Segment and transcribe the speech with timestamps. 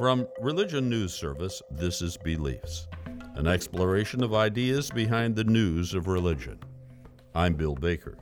[0.00, 2.88] From Religion News Service, this is Beliefs,
[3.34, 6.58] an exploration of ideas behind the news of religion.
[7.34, 8.16] I'm Bill Baker.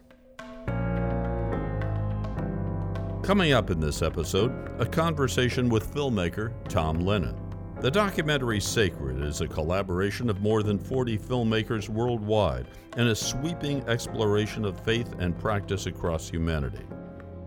[3.23, 7.37] Coming up in this episode, a conversation with filmmaker Tom Lennon.
[7.81, 12.67] The documentary Sacred is a collaboration of more than 40 filmmakers worldwide
[12.97, 16.85] and a sweeping exploration of faith and practice across humanity.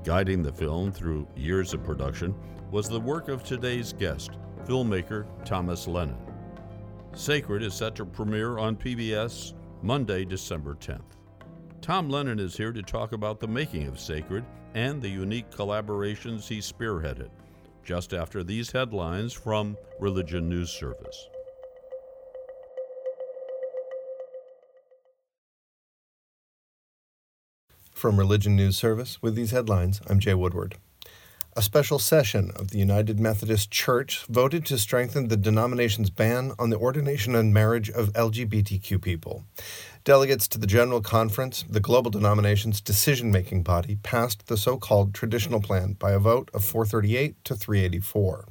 [0.05, 2.34] Guiding the film through years of production
[2.71, 4.31] was the work of today's guest,
[4.66, 6.17] filmmaker Thomas Lennon.
[7.13, 11.02] Sacred is set to premiere on PBS Monday, December 10th.
[11.81, 16.48] Tom Lennon is here to talk about the making of Sacred and the unique collaborations
[16.48, 17.29] he spearheaded
[17.84, 21.27] just after these headlines from Religion News Service.
[27.93, 30.77] From Religion News Service, with these headlines, I'm Jay Woodward.
[31.54, 36.70] A special session of the United Methodist Church voted to strengthen the denomination's ban on
[36.70, 39.43] the ordination and marriage of LGBTQ people.
[40.05, 45.13] Delegates to the General Conference, the global denomination's decision making body, passed the so called
[45.13, 48.48] traditional plan by a vote of 438 to 384.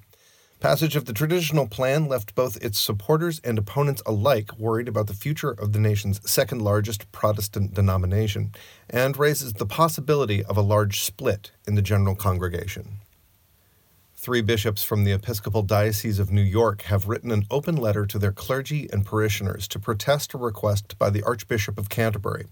[0.61, 5.15] Passage of the traditional plan left both its supporters and opponents alike worried about the
[5.15, 8.53] future of the nation's second largest Protestant denomination
[8.91, 12.99] and raises the possibility of a large split in the general congregation.
[14.15, 18.19] Three bishops from the Episcopal Diocese of New York have written an open letter to
[18.19, 22.45] their clergy and parishioners to protest a request by the Archbishop of Canterbury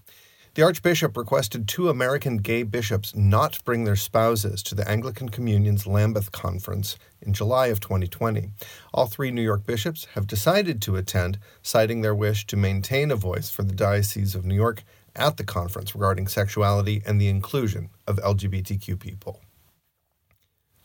[0.55, 5.85] the Archbishop requested two American gay bishops not bring their spouses to the Anglican Communion's
[5.85, 8.49] Lambeth Conference in July of 2020.
[8.93, 13.15] All three New York bishops have decided to attend, citing their wish to maintain a
[13.15, 14.83] voice for the Diocese of New York
[15.15, 19.41] at the conference regarding sexuality and the inclusion of LGBTQ people.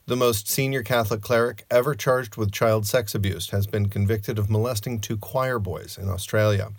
[0.07, 4.51] The most senior Catholic cleric ever charged with child sex abuse has been convicted of
[4.51, 6.73] molesting two choir boys in Australia.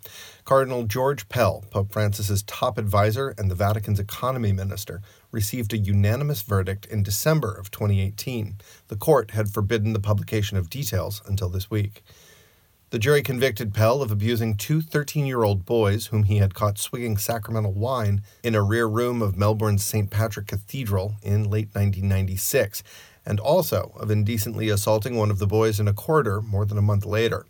[0.45, 6.43] Cardinal George Pell, Pope Francis's top advisor and the Vatican's economy minister, received a unanimous
[6.43, 8.57] verdict in December of 2018.
[8.87, 12.03] The court had forbidden the publication of details until this week.
[12.91, 16.77] The jury convicted Pell of abusing two 13 year old boys whom he had caught
[16.77, 20.11] swigging sacramental wine in a rear room of Melbourne's St.
[20.11, 22.83] Patrick Cathedral in late 1996
[23.25, 26.83] and also of indecently assaulting one of the boys in a corridor more than a
[26.83, 27.47] month later.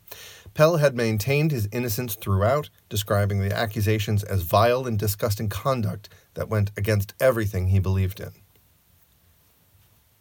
[0.55, 6.47] Pell had maintained his innocence throughout, describing the accusations as vile and disgusting conduct that
[6.47, 8.31] went against everything he believed in.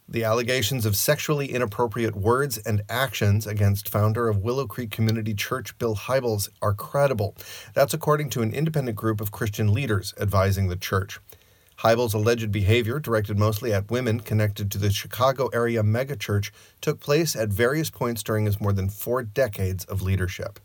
[0.09, 5.78] The allegations of sexually inappropriate words and actions against founder of Willow Creek Community Church
[5.78, 7.37] Bill Hybels are credible.
[7.73, 11.21] That's according to an independent group of Christian leaders advising the church.
[11.84, 16.50] Hybels' alleged behavior, directed mostly at women connected to the Chicago area megachurch,
[16.81, 20.61] took place at various points during his more than four decades of leadership.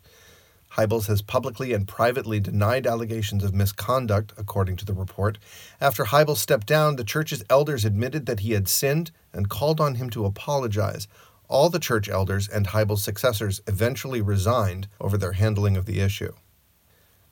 [0.78, 5.36] Hybels has publicly and privately denied allegations of misconduct, according to the report.
[5.78, 9.96] After Hybels stepped down, the church's elders admitted that he had sinned and called on
[9.96, 11.06] him to apologize.
[11.48, 16.32] All the church elders and Hybels' successors eventually resigned over their handling of the issue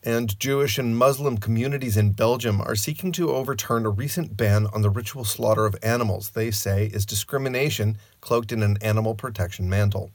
[0.02, 4.82] and Jewish and Muslim communities in Belgium are seeking to overturn a recent ban on
[4.82, 10.12] the ritual slaughter of animals they say is discrimination cloaked in an animal protection mantle.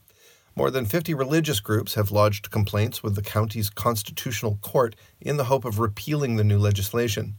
[0.56, 5.44] More than 50 religious groups have lodged complaints with the county's constitutional court in the
[5.44, 7.34] hope of repealing the new legislation.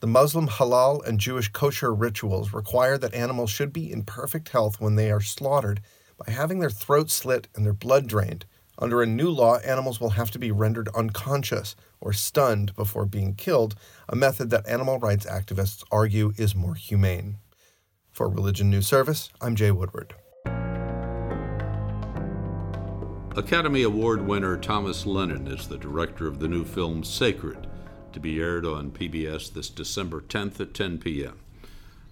[0.00, 4.80] The Muslim halal and Jewish kosher rituals require that animals should be in perfect health
[4.80, 5.80] when they are slaughtered
[6.16, 8.44] by having their throats slit and their blood drained
[8.78, 13.34] under a new law, animals will have to be rendered unconscious or stunned before being
[13.34, 13.74] killed,
[14.08, 17.38] a method that animal rights activists argue is more humane.
[18.10, 20.14] For Religion News Service, I'm Jay Woodward.
[23.34, 27.66] Academy Award winner Thomas Lennon is the director of the new film Sacred,
[28.12, 31.38] to be aired on PBS this December 10th at 10 p.m.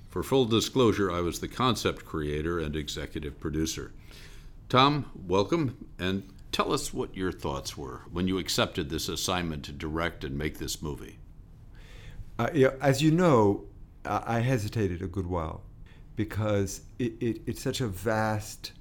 [0.08, 3.92] For full disclosure, I was the concept creator and executive producer.
[4.70, 9.72] Tom, welcome, and Tell us what your thoughts were when you accepted this assignment to
[9.72, 11.18] direct and make this movie.
[12.38, 12.48] Uh,
[12.80, 13.66] as you know,
[14.04, 15.62] I hesitated a good while
[16.16, 18.72] because it, it, it's such a vast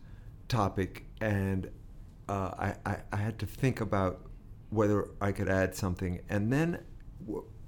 [0.47, 1.69] topic, and
[2.27, 4.21] uh, I, I, I, had to think about
[4.69, 6.21] whether I could add something.
[6.29, 6.79] And then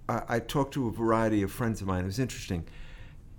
[0.08, 2.04] I, I talked to a variety of friends of mine.
[2.04, 2.68] It was interesting.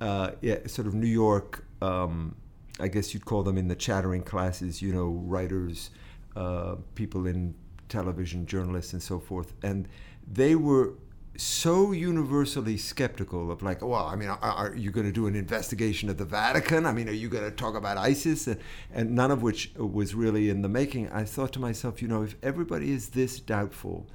[0.00, 2.34] Uh, yeah, sort of New York, um,
[2.80, 5.90] I guess you'd call them in the chattering classes, you know, writers
[6.36, 7.54] uh, people in
[7.88, 9.52] television, journalists, and so forth.
[9.62, 9.88] And
[10.26, 10.94] they were
[11.36, 15.34] so universally skeptical of like, well, I mean, are, are you going to do an
[15.34, 16.84] investigation of the Vatican?
[16.84, 18.46] I mean, are you going to talk about ISIS?
[18.46, 18.60] And,
[18.92, 21.10] and none of which was really in the making.
[21.10, 24.06] I thought to myself, you know, if everybody is this doubtful,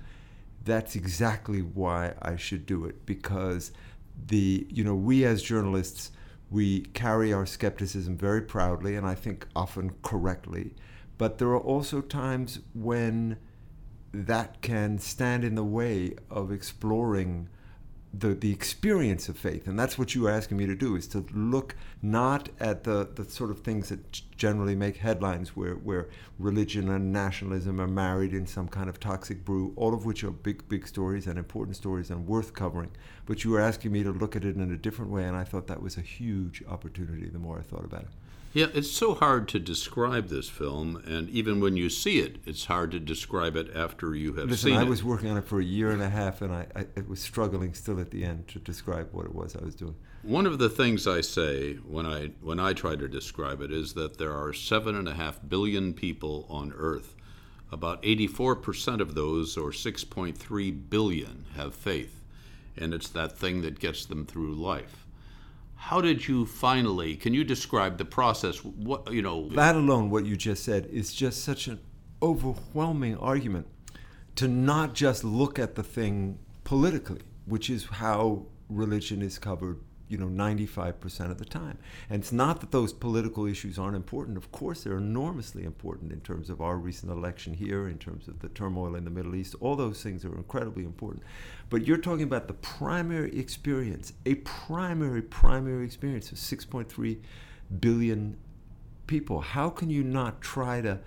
[0.64, 3.72] that's exactly why I should do it because
[4.28, 6.12] the you know we as journalists
[6.50, 10.74] we carry our skepticism very proudly and I think often correctly,
[11.18, 13.38] but there are also times when
[14.14, 17.50] that can stand in the way of exploring
[18.14, 19.68] the, the experience of faith.
[19.68, 23.10] And that's what you are asking me to do is to look not at the,
[23.14, 26.08] the sort of things that generally make headlines where, where
[26.40, 30.32] religion and nationalism are married in some kind of toxic brew, all of which are
[30.32, 32.92] big, big stories and important stories and worth covering.
[33.26, 35.44] But you were asking me to look at it in a different way, and I
[35.44, 38.10] thought that was a huge opportunity the more I thought about it.
[38.54, 42.66] Yeah, it's so hard to describe this film, and even when you see it, it's
[42.66, 44.88] hard to describe it after you have Listen, seen I it.
[44.88, 47.20] was working on it for a year and a half, and I, I, I was
[47.20, 49.96] struggling still at the end to describe what it was I was doing.
[50.24, 53.94] One of the things I say when I when I try to describe it is
[53.94, 57.14] that there are seven and a half billion people on Earth.
[57.70, 62.22] About 84% of those, or 6.3 billion, have faith,
[62.78, 65.06] and it's that thing that gets them through life.
[65.78, 67.16] How did you finally?
[67.16, 68.64] Can you describe the process?
[68.64, 69.48] What you know?
[69.50, 71.80] That alone, what you just said, is just such an
[72.22, 73.68] overwhelming argument
[74.36, 80.18] to not just look at the thing politically, which is how religion is covered you
[80.18, 81.78] know 95% of the time.
[82.10, 84.38] And it's not that those political issues aren't important.
[84.38, 88.40] Of course they're enormously important in terms of our recent election here in terms of
[88.40, 89.56] the turmoil in the middle east.
[89.60, 91.24] All those things are incredibly important.
[91.70, 97.18] But you're talking about the primary experience a primary primary experience of 6.3
[97.80, 98.38] billion
[99.08, 99.42] people.
[99.42, 101.00] How can you not try to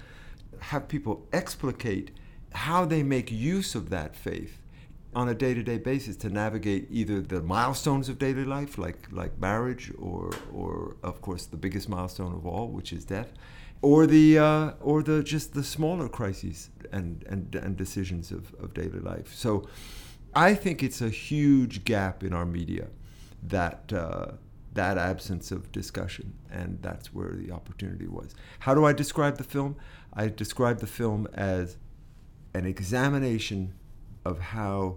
[0.58, 2.10] have people explicate
[2.52, 4.59] how they make use of that faith
[5.14, 9.92] on a day-to-day basis to navigate either the milestones of daily life like like marriage
[9.98, 13.32] or or of course the biggest milestone of all which is death
[13.82, 18.74] or the uh, or the just the smaller crises and and, and decisions of, of
[18.74, 19.34] daily life.
[19.34, 19.68] So
[20.34, 22.88] I think it's a huge gap in our media
[23.42, 24.32] that uh,
[24.74, 28.34] that absence of discussion and that's where the opportunity was.
[28.60, 29.76] How do I describe the film?
[30.12, 31.76] I describe the film as
[32.54, 33.74] an examination
[34.24, 34.96] of how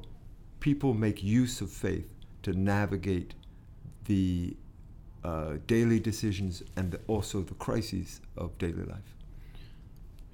[0.60, 3.34] people make use of faith to navigate
[4.06, 4.56] the
[5.24, 9.16] uh, daily decisions and the, also the crises of daily life.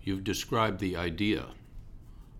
[0.01, 1.45] You've described the idea.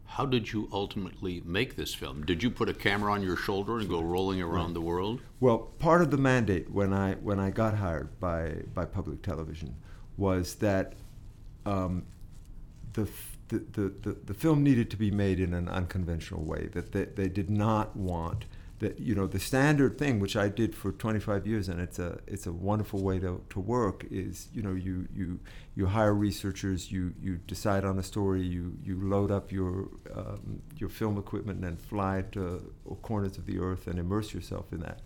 [0.06, 2.25] How did you ultimately make this film?
[2.25, 5.22] Did you put a camera on your shoulder and go rolling around the world?
[5.40, 9.75] Well, part of the mandate when I when I got hired by by public television
[10.18, 10.94] was that
[11.68, 12.06] um,
[12.94, 13.07] the
[13.50, 17.28] the, the, the, film needed to be made in an unconventional way, that they, they
[17.28, 18.46] did not want
[18.80, 22.19] that you know the standard thing which I did for 25 years and it's a
[22.28, 25.40] it's a wonderful way to, to work is you know you you
[25.75, 30.62] you hire researchers you you decide on a story you you load up your um,
[30.78, 35.01] your film equipment and fly to corners of the earth and immerse yourself in that.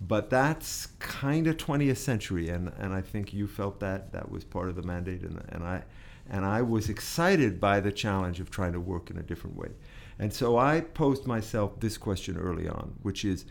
[0.00, 4.44] But that's kind of 20th century and and I think you felt that that was
[4.44, 5.84] part of the mandate and and I
[6.28, 9.70] and I was excited by the challenge of trying to work in a different way.
[10.18, 13.44] And so I posed myself this question early on, which is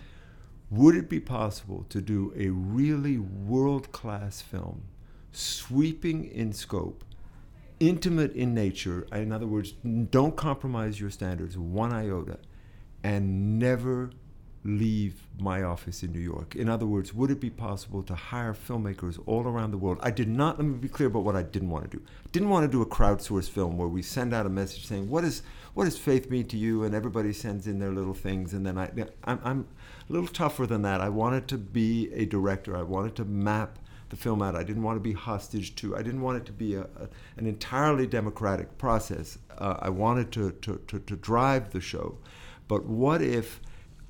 [0.70, 4.84] would it be possible to do a really world class film,
[5.32, 7.04] sweeping in scope,
[7.80, 9.74] intimate in nature, in other words,
[10.10, 12.40] don't compromise your standards one iota,
[13.04, 14.10] and never
[14.66, 16.56] leave my office in New York?
[16.56, 20.00] In other words, would it be possible to hire filmmakers all around the world?
[20.02, 22.04] I did not, let me be clear about what I didn't want to do.
[22.06, 25.10] I didn't want to do a crowdsourced film where we send out a message saying,
[25.10, 25.44] what, is,
[25.74, 26.84] what does faith mean to you?
[26.84, 28.54] And everybody sends in their little things.
[28.54, 28.90] And then I,
[29.26, 29.68] I'm, I'm
[30.10, 31.02] a little tougher than that.
[31.02, 33.80] I wanted to be a director, I wanted to map
[34.10, 34.56] the film out.
[34.56, 37.10] I didn't want to be hostage to, I didn't want it to be a, a
[37.38, 39.40] an entirely democratic process.
[39.58, 42.18] Uh, I wanted to, to, to, to drive the show.
[42.68, 43.60] But what if,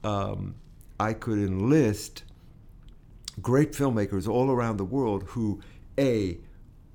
[0.04, 0.56] um,
[1.00, 2.24] I could enlist
[3.42, 5.62] great filmmakers all around the world who,
[5.98, 6.38] A,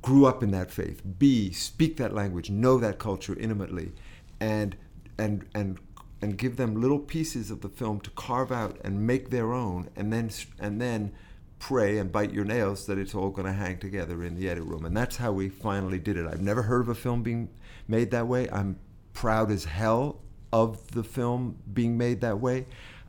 [0.03, 3.93] grew up in that faith, B, speak that language, know that culture intimately,
[4.41, 4.77] and,
[5.19, 5.79] and, and,
[6.23, 9.91] and give them little pieces of the film to carve out and make their own,
[9.97, 11.13] and then, and then
[11.59, 14.65] pray and bite your nails that it's all going to hang together in the edit
[14.65, 14.85] room.
[14.85, 16.27] And that's how we finally did it.
[16.27, 17.49] I've never heard of a film being
[17.89, 18.49] made that way.
[18.51, 18.79] I'm
[19.13, 20.21] proud as hell
[20.53, 22.67] of the film being made that way.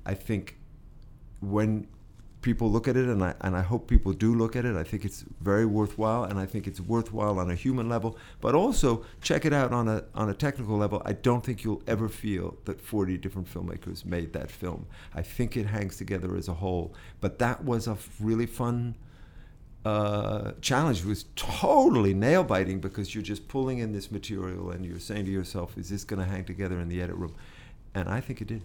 [0.09, 0.57] I think
[1.39, 1.87] when
[2.41, 4.75] people look at it, and I and I hope people do look at it.
[4.75, 8.55] I think it's very worthwhile, and I think it's worthwhile on a human level, but
[8.55, 11.01] also check it out on a on a technical level.
[11.05, 14.87] I don't think you'll ever feel that 40 different filmmakers made that film.
[15.13, 16.93] I think it hangs together as a whole.
[17.21, 18.95] But that was a really fun
[19.85, 21.05] uh, challenge.
[21.05, 25.31] Was totally nail biting because you're just pulling in this material and you're saying to
[25.31, 27.35] yourself, "Is this going to hang together in the edit room?"
[27.93, 28.63] And I think it did.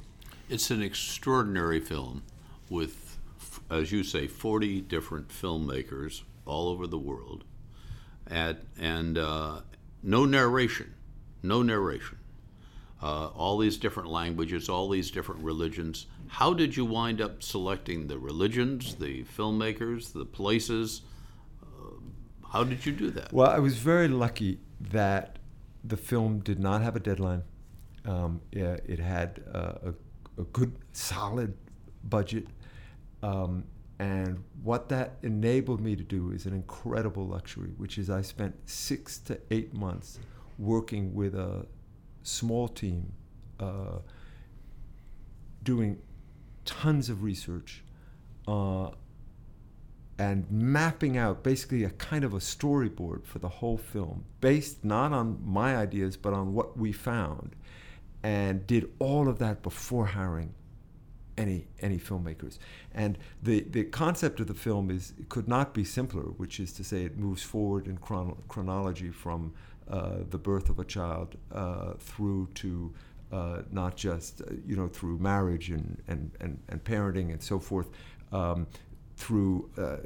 [0.48, 2.22] It's an extraordinary film
[2.68, 3.04] with
[3.70, 7.44] as you say, 40 different filmmakers all over the world,
[8.26, 9.60] at, and uh,
[10.02, 10.94] no narration,
[11.42, 12.18] no narration.
[13.02, 16.06] Uh, all these different languages, all these different religions.
[16.28, 21.02] How did you wind up selecting the religions, the filmmakers, the places?
[21.62, 21.96] Uh,
[22.50, 23.30] how did you do that?
[23.32, 25.38] Well, I was very lucky that
[25.82, 27.42] the film did not have a deadline.
[28.06, 29.94] Um, yeah, it had uh, a,
[30.38, 31.54] a, good, solid
[32.04, 32.46] budget.
[33.22, 33.64] Um,
[33.98, 38.54] and what that enabled me to do is an incredible luxury, which is I spent
[38.68, 40.18] six to eight months
[40.58, 41.66] working with a
[42.22, 43.12] small team,
[43.60, 43.98] uh,
[45.62, 46.00] doing
[46.64, 47.84] tons of research,
[48.48, 48.90] uh,
[50.18, 55.12] and mapping out basically a kind of a storyboard for the whole film, based not
[55.12, 57.56] on my ideas but on what we found,
[58.24, 60.54] and did all of that before hiring
[61.36, 62.58] any any filmmakers.
[62.92, 66.84] And the the concept of the film is could not be simpler, which is to
[66.84, 69.52] say it moves forward in chron- chronology from
[69.88, 72.92] uh, the birth of a child uh, through to
[73.30, 77.58] uh, not just uh, you know through marriage and and, and, and parenting and so
[77.58, 77.90] forth.
[78.32, 78.66] Um,
[79.16, 79.96] through uh,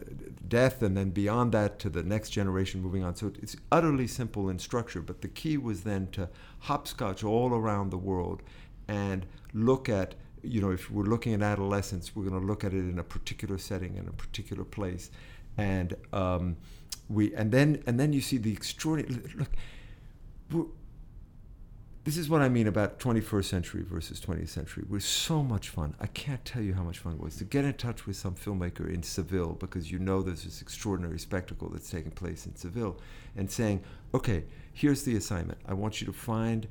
[0.47, 3.15] death and then beyond that to the next generation moving on.
[3.15, 6.29] So it's utterly simple in structure, but the key was then to
[6.61, 8.43] hopscotch all around the world
[8.87, 9.25] and
[9.55, 12.79] look at you know, if we're looking at adolescence, we're going to look at it
[12.79, 15.11] in a particular setting, in a particular place,
[15.57, 16.57] and um,
[17.09, 19.23] we, and then, and then you see the extraordinary.
[20.50, 20.75] Look,
[22.09, 24.83] this is what I mean about 21st century versus 20th century.
[24.83, 25.95] It was so much fun.
[26.00, 28.35] I can't tell you how much fun it was to get in touch with some
[28.35, 32.97] filmmaker in Seville because you know there's this extraordinary spectacle that's taking place in Seville,
[33.37, 33.83] and saying,
[34.15, 35.59] okay, here's the assignment.
[35.67, 36.67] I want you to find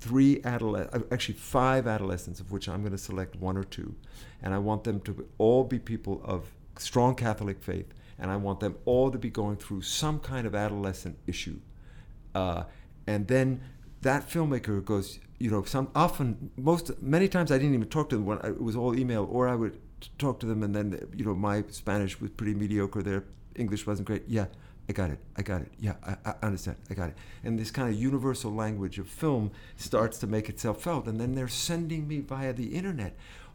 [0.00, 3.94] three adolescents, uh, actually five adolescents, of which I'm going to select one or two,
[4.42, 6.44] and I want them to all be people of
[6.76, 10.54] strong Catholic faith, and I want them all to be going through some kind of
[10.54, 11.58] adolescent issue,
[12.34, 12.64] uh,
[13.06, 13.62] and then
[14.02, 18.16] that filmmaker goes, you know, some often most many times I didn't even talk to
[18.16, 19.78] them when I, it was all email, or I would
[20.18, 23.24] talk to them, and then you know my Spanish was pretty mediocre, their
[23.56, 24.22] English wasn't great.
[24.28, 24.46] Yeah,
[24.88, 25.18] I got it.
[25.36, 25.72] I got it.
[25.78, 26.78] Yeah, I, I, understand.
[26.88, 27.16] I got it.
[27.44, 31.06] And this kind of universal language of film starts to make itself felt.
[31.06, 33.14] And then they're sending me via the internet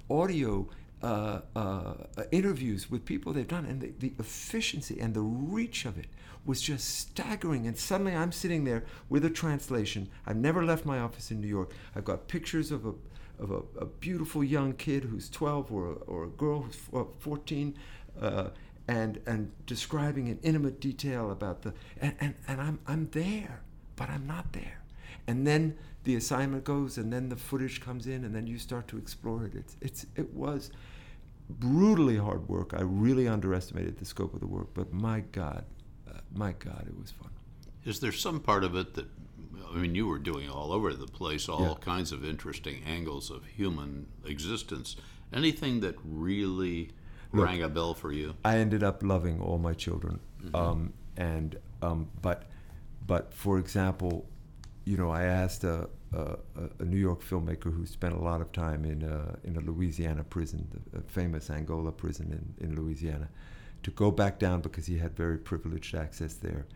[0.09, 0.67] audio
[1.03, 1.93] uh, uh,
[2.31, 3.65] interviews with people they've done.
[3.65, 6.07] And the, the efficiency and the reach of it
[6.45, 7.67] was just staggering.
[7.67, 10.09] And suddenly I'm sitting there with a translation.
[10.25, 11.71] I've never left my office in New York.
[11.95, 12.93] I've got pictures of a,
[13.39, 17.77] of a, a beautiful young kid who's 12 or a, or a girl who's 14.
[18.21, 18.49] Uh,
[18.87, 23.61] and and describing in intimate detail about the and, and, and I'm I'm there,
[23.95, 24.81] but I'm not there.
[25.25, 28.87] And then the assignment goes and then the footage comes in and then you start
[28.89, 29.55] to explore it.
[29.55, 30.69] It's it's it was
[31.59, 32.73] brutally hard work.
[32.73, 35.65] I really underestimated the scope of the work, but my God,
[36.09, 37.29] uh, my God, it was fun.
[37.85, 39.07] Is there some part of it that
[39.73, 41.73] I mean, you were doing all over the place, all yeah.
[41.79, 44.95] kinds of interesting angles of human existence.
[45.33, 46.91] Anything that really
[47.31, 48.35] Look, rang a bell for you?
[48.45, 50.55] I ended up loving all my children, mm-hmm.
[50.55, 52.43] um, and um, but
[53.07, 54.27] but for example,
[54.85, 58.85] you know, I asked a, a, New York filmmaker who spent a lot of time
[58.85, 63.29] in a, in a Louisiana prison, the famous Angola prison in, in Louisiana,
[63.83, 66.67] to go back down because he had very privileged access there,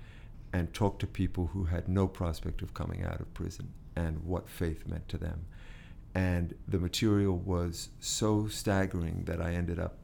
[0.53, 4.49] and talk to people who had no prospect of coming out of prison and what
[4.49, 5.45] faith meant to them.
[6.15, 9.97] And the material was so staggering that I ended up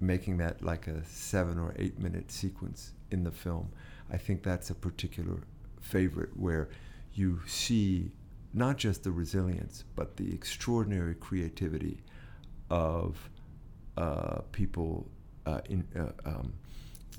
[0.00, 3.70] making that like a seven or eight minute sequence in the film.
[4.10, 5.42] I think that's a particular
[5.80, 6.68] favorite where
[7.12, 8.12] you see
[8.52, 12.02] not just the resilience, but the extraordinary creativity
[12.70, 13.30] of
[13.96, 15.08] uh, people
[15.46, 16.52] uh, in, uh, um,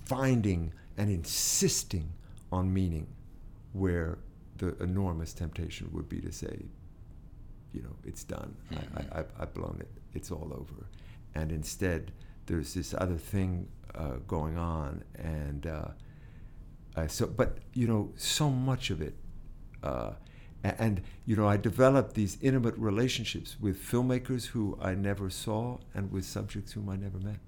[0.05, 2.11] finding and insisting
[2.51, 3.07] on meaning,
[3.73, 4.17] where
[4.57, 6.65] the enormous temptation would be to say,
[7.73, 8.55] you know, it's done.
[8.71, 8.97] Mm-hmm.
[8.97, 9.89] I, I, I've blown it.
[10.13, 10.87] It's all over.
[11.33, 12.11] And instead,
[12.45, 15.87] there's this other thing uh, going on, and uh,
[16.95, 19.15] uh, so but you know so much of it,
[19.83, 20.11] uh,
[20.63, 26.11] and you know I developed these intimate relationships with filmmakers who I never saw and
[26.11, 27.39] with subjects whom I never met.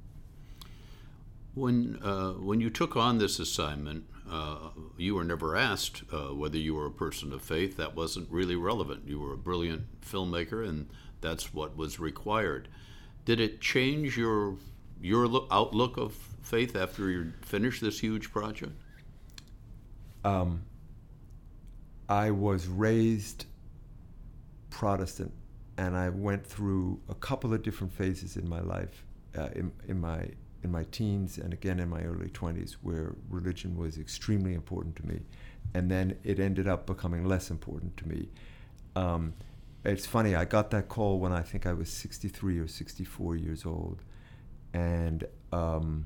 [1.54, 6.58] When uh, when you took on this assignment, uh, you were never asked uh, whether
[6.58, 7.78] you were a person of faith.
[7.78, 9.04] That wasn't really relevant.
[9.08, 10.90] You were a brilliant filmmaker, and
[11.22, 12.68] that's what was required.
[13.26, 14.56] Did it change your
[15.00, 18.74] your look, outlook of faith after you finished this huge project?
[20.24, 20.64] Um,
[22.10, 23.46] I was raised
[24.70, 25.34] Protestant,
[25.78, 29.06] and I went through a couple of different phases in my life,
[29.38, 30.30] uh, in, in my
[30.64, 35.06] in my teens and again in my early 20s, where religion was extremely important to
[35.06, 35.20] me,
[35.74, 38.30] and then it ended up becoming less important to me.
[38.96, 39.34] Um,
[39.84, 40.36] it's funny.
[40.36, 44.02] I got that call when I think I was 63 or 64 years old,
[44.74, 46.06] and um,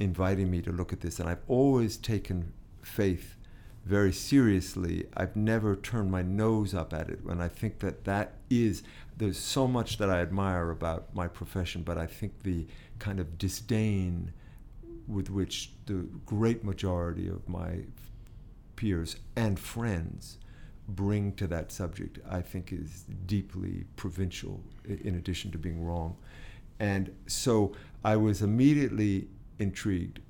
[0.00, 1.20] inviting me to look at this.
[1.20, 3.36] And I've always taken faith
[3.84, 5.06] very seriously.
[5.16, 7.20] I've never turned my nose up at it.
[7.28, 8.82] And I think that that is,
[9.16, 12.66] there's so much that I admire about my profession, but I think the
[12.98, 14.32] kind of disdain
[15.08, 17.80] with which the great majority of my
[18.76, 20.38] peers and friends
[20.88, 26.16] bring to that subject, I think is deeply provincial in addition to being wrong.
[26.78, 27.74] And so
[28.04, 30.20] I was immediately intrigued.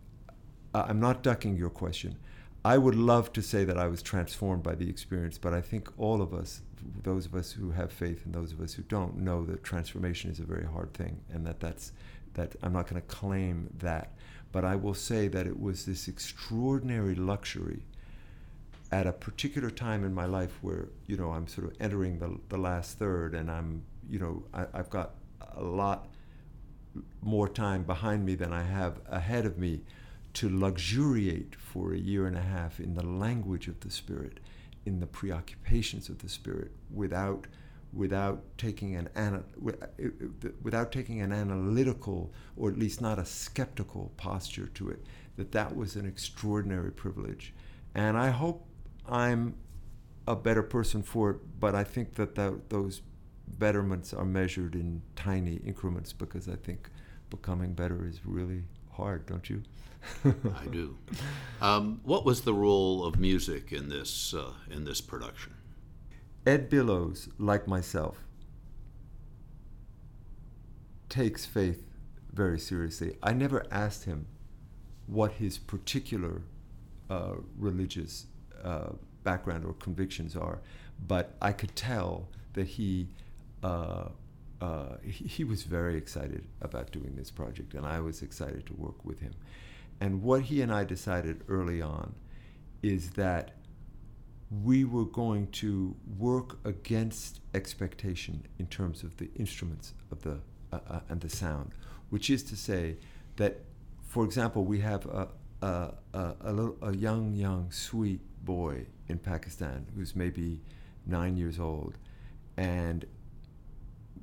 [0.75, 2.17] I'm not ducking your question.
[2.65, 5.89] I would love to say that I was transformed by the experience, but I think
[5.99, 6.63] all of us,
[7.03, 10.31] those of us who have faith and those of us who don't, know that transformation
[10.31, 11.93] is a very hard thing, and that that's
[12.35, 14.13] that I'm not going to claim that,
[14.53, 17.83] but I will say that it was this extraordinary luxury
[18.91, 22.39] at a particular time in my life where you know I'm sort of entering the
[22.49, 25.15] the last third, and I'm you know I, I've got
[25.57, 26.07] a lot
[27.23, 29.81] more time behind me than I have ahead of me
[30.35, 34.41] to luxuriate for a year and a half in the language of the Spirit,
[34.87, 37.47] in the preoccupations of the Spirit, without
[37.93, 40.09] without taking an ana- uh,
[40.63, 45.05] without taking an analytical or at least not a skeptical posture to it
[45.37, 47.53] that that was an extraordinary privilege.
[47.95, 48.67] And i hope
[49.07, 49.55] i'm
[50.27, 53.03] a better person for it but i think that the, those
[53.59, 56.89] betterments are measured in tiny increments because i think
[57.29, 59.63] becoming better is really hard don't you
[60.25, 60.97] I do.
[61.61, 65.55] Um, what was the role of music in this uh, in this production?
[66.45, 68.25] Ed Bilous, like myself,
[71.09, 71.85] takes faith
[72.33, 73.17] very seriously.
[73.23, 74.27] I never asked him
[75.07, 76.43] what his particular
[77.09, 78.27] uh, religious
[78.65, 78.91] uh,
[79.23, 80.61] background or convictions are,
[81.07, 83.09] but I could tell that he,
[84.63, 88.75] uh, he, he was very excited about doing this project, and I was excited to
[88.75, 89.35] work with him.
[90.01, 92.15] And what he and I decided early on
[92.81, 93.57] is that
[94.63, 100.39] we were going to work against expectation in terms of the instruments of the
[100.73, 101.73] uh, uh, and the sound,
[102.11, 102.97] which is to say
[103.37, 103.65] that,
[104.03, 105.29] for example, we have a
[105.63, 110.61] a, a, a, little, a young young sweet boy in Pakistan who's maybe
[111.07, 111.99] nine years old,
[112.57, 113.07] and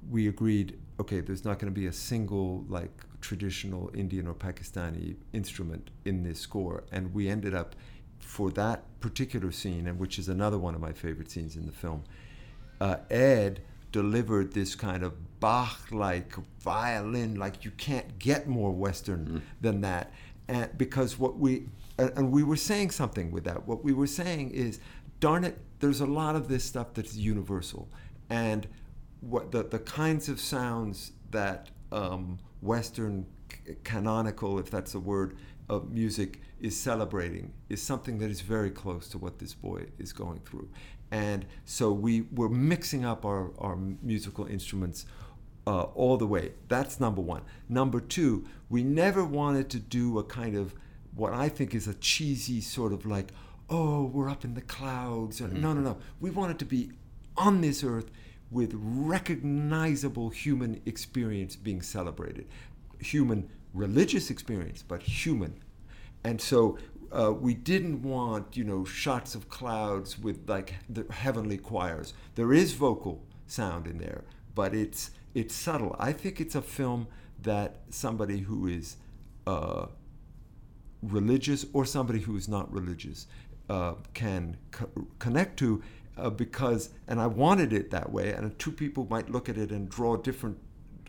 [0.10, 5.16] we agreed, okay, there's not going to be a single like traditional Indian or Pakistani
[5.34, 6.84] instrument in this score.
[6.92, 7.76] And we ended up,
[8.20, 11.72] for that particular scene, and which is another one of my favorite scenes in the
[11.72, 12.04] film,
[12.80, 19.26] uh, Ed delivered this kind of Bach like violin, like you can't get more Western
[19.26, 19.42] mm.
[19.62, 20.12] than that.
[20.48, 23.68] And because what we, and, and we were saying something with that.
[23.68, 24.80] What we were saying is,
[25.20, 27.88] darn it, there's a lot of this stuff that's universal.
[28.30, 28.68] And
[29.22, 33.26] what the, the kinds of sounds that um, Western
[33.84, 35.38] canonical, if that's a word,
[35.70, 40.12] of music is celebrating is something that is very close to what this boy is
[40.12, 40.68] going through.
[41.12, 45.06] And so we were mixing up our, our musical instruments
[45.66, 46.54] uh, all the way.
[46.68, 47.44] That's number one.
[47.68, 50.74] Number two, we never wanted to do a kind of
[51.16, 53.32] what I think is a cheesy sort of like,
[53.70, 55.40] oh, we're up in the clouds.
[55.40, 55.62] Mm-hmm.
[55.62, 55.98] No, no, no.
[56.20, 56.92] We wanted to be
[57.38, 58.10] on this earth
[58.52, 62.48] with recognizable human experience being celebrated.
[63.00, 65.54] Human religious experience, but human.
[66.24, 66.78] And so
[67.12, 72.14] uh, we didn't want, you know, shots of clouds with like the heavenly choirs.
[72.36, 74.24] There is vocal sound in there,
[74.56, 75.96] but it's it's subtle.
[76.00, 77.08] I think it's a film
[77.42, 78.98] that somebody who is
[79.48, 79.88] uh,
[81.02, 83.28] religious or somebody who is not religious
[83.70, 85.82] uh, can co- connect to
[86.20, 89.72] uh, because, and I wanted it that way, and two people might look at it
[89.72, 90.58] and draw different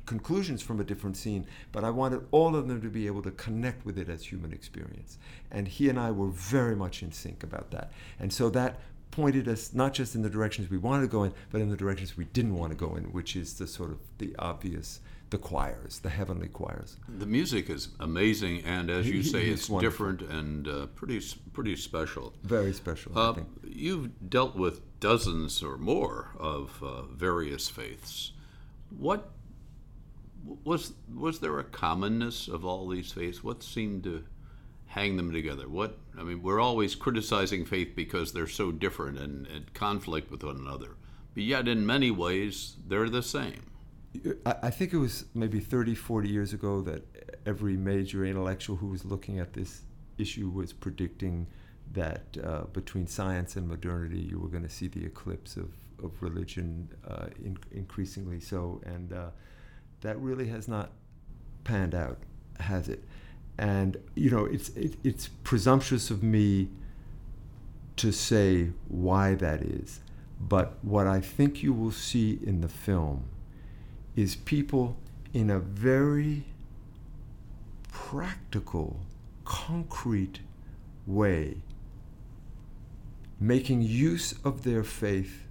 [0.06, 3.30] conclusions from a different scene, but I wanted all of them to be able to
[3.30, 5.18] connect with it as human experience.
[5.50, 7.92] And he and I were very much in sync about that.
[8.18, 8.80] And so that
[9.12, 11.76] pointed us not just in the directions we wanted to go in, but in the
[11.76, 15.38] directions we didn't want to go in, which is the sort of the obvious the
[15.38, 16.96] choirs, the heavenly choirs.
[17.08, 21.20] The music is amazing, and as you say, he's it's different and uh, pretty
[21.52, 22.34] pretty special.
[22.42, 23.16] Very special.
[23.16, 23.48] I Uh, think.
[23.64, 28.32] you've dealt with dozens or more of uh, various faiths.
[28.98, 29.30] What
[30.64, 33.44] was was there a commonness of all these faiths?
[33.44, 34.24] What seemed to
[34.86, 35.68] hang them together?
[35.68, 40.42] What I mean, we're always criticizing faith because they're so different and at conflict with
[40.42, 40.96] one another,
[41.34, 43.69] but yet in many ways they're the same.
[44.44, 47.04] I, think it was maybe 30, 40 years ago that
[47.46, 49.82] every major intellectual who was looking at this
[50.18, 51.46] issue was predicting
[51.92, 55.70] that uh, between science and modernity, you were going to see the eclipse of,
[56.02, 58.80] of religion uh, in, increasingly so.
[58.84, 59.30] And uh,
[60.00, 60.90] that really has not
[61.62, 62.18] panned out,
[62.58, 63.04] has it?
[63.58, 66.68] And, you know, it's, it, it's presumptuous of me
[67.96, 70.00] to say why that is.
[70.40, 73.24] But what I think you will see in the film
[74.16, 74.96] is people
[75.32, 76.44] in a very
[77.92, 79.00] practical,
[79.44, 80.40] concrete
[81.06, 81.56] way
[83.40, 85.46] making use of their faith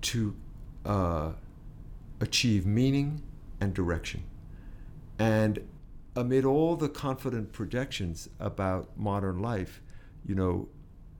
[0.00, 0.36] to
[0.86, 1.32] uh,
[2.20, 3.20] achieve meaning
[3.60, 4.22] and direction.
[5.18, 5.66] And
[6.14, 9.82] amid all the confident projections about modern life,
[10.24, 10.68] you know,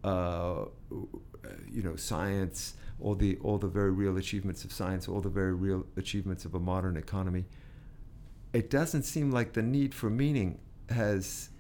[0.05, 0.67] uh,
[1.69, 5.55] you know, science, all the all the very real achievements of science, all the very
[5.55, 7.45] real achievements of a modern economy,
[8.53, 10.59] it doesn't seem like the need for meaning
[10.91, 11.51] has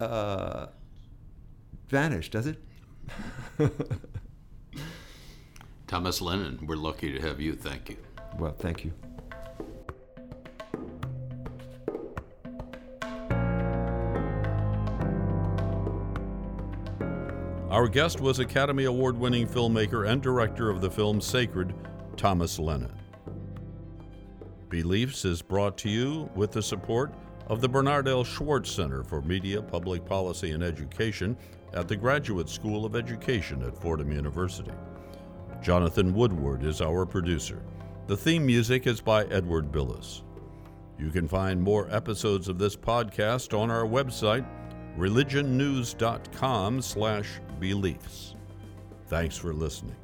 [0.00, 0.66] uh,
[1.88, 2.62] vanished, does it?
[5.86, 7.54] Thomas Lennon, we're lucky to have you.
[7.54, 7.96] Thank you.
[8.38, 8.92] well, thank you.
[17.72, 21.74] Our guest was Academy Award winning filmmaker and director of the film Sacred,
[22.18, 22.92] Thomas Lennon.
[24.68, 27.14] Beliefs is brought to you with the support
[27.46, 28.24] of the Bernard L.
[28.24, 31.34] Schwartz Center for Media, Public Policy, and Education
[31.72, 34.72] at the Graduate School of Education at Fordham University.
[35.62, 37.62] Jonathan Woodward is our producer.
[38.06, 40.24] The theme music is by Edward Bilous.
[40.98, 44.46] You can find more episodes of this podcast on our website,
[44.98, 48.34] religionnews.com slash beliefs.
[49.06, 49.96] Thanks for listening.